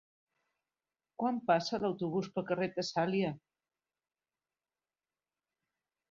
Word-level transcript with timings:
Quan 1.23 1.35
passa 1.49 1.79
l'autobús 1.83 2.29
pel 2.37 2.47
carrer 2.47 2.67
Tessàlia? 2.77 3.29